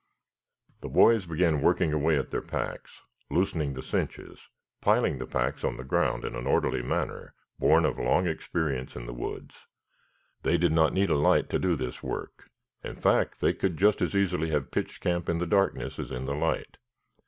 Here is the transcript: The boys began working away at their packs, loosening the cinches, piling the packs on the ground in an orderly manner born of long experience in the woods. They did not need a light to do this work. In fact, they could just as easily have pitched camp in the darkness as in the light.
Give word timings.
The 0.79 0.89
boys 0.89 1.27
began 1.27 1.61
working 1.61 1.93
away 1.93 2.17
at 2.17 2.31
their 2.31 2.41
packs, 2.41 3.03
loosening 3.29 3.75
the 3.75 3.83
cinches, 3.83 4.49
piling 4.81 5.19
the 5.19 5.27
packs 5.27 5.63
on 5.63 5.77
the 5.77 5.83
ground 5.83 6.25
in 6.25 6.33
an 6.35 6.47
orderly 6.47 6.81
manner 6.81 7.35
born 7.59 7.85
of 7.85 7.99
long 7.99 8.25
experience 8.25 8.95
in 8.95 9.05
the 9.05 9.13
woods. 9.13 9.53
They 10.41 10.57
did 10.57 10.71
not 10.71 10.93
need 10.93 11.11
a 11.11 11.15
light 11.15 11.51
to 11.51 11.59
do 11.59 11.75
this 11.75 12.01
work. 12.01 12.49
In 12.83 12.95
fact, 12.95 13.41
they 13.41 13.53
could 13.53 13.77
just 13.77 14.01
as 14.01 14.15
easily 14.15 14.49
have 14.49 14.71
pitched 14.71 15.03
camp 15.03 15.29
in 15.29 15.37
the 15.37 15.45
darkness 15.45 15.99
as 15.99 16.09
in 16.11 16.25
the 16.25 16.33
light. 16.33 16.77